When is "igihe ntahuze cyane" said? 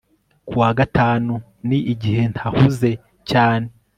1.93-3.67